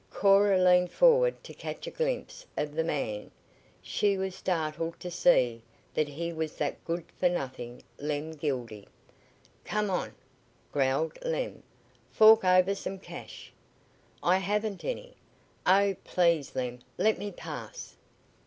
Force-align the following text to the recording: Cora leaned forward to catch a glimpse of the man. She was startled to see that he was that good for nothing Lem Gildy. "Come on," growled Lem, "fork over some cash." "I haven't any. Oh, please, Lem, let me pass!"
Cora 0.09 0.57
leaned 0.57 0.91
forward 0.91 1.43
to 1.43 1.53
catch 1.53 1.85
a 1.85 1.91
glimpse 1.91 2.47
of 2.57 2.73
the 2.73 2.83
man. 2.83 3.29
She 3.83 4.17
was 4.17 4.33
startled 4.33 4.99
to 4.99 5.11
see 5.11 5.61
that 5.93 6.07
he 6.07 6.33
was 6.33 6.55
that 6.55 6.83
good 6.85 7.05
for 7.19 7.29
nothing 7.29 7.83
Lem 7.99 8.31
Gildy. 8.31 8.87
"Come 9.63 9.91
on," 9.91 10.15
growled 10.71 11.19
Lem, 11.23 11.61
"fork 12.09 12.43
over 12.43 12.73
some 12.73 12.97
cash." 12.97 13.53
"I 14.23 14.37
haven't 14.37 14.83
any. 14.83 15.13
Oh, 15.67 15.95
please, 16.03 16.55
Lem, 16.55 16.79
let 16.97 17.19
me 17.19 17.31
pass!" 17.31 17.95